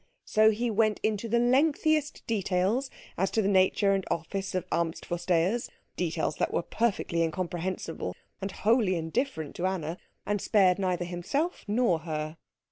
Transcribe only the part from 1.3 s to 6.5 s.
lengthiest details as to the nature and office of Amtsvorstehers, details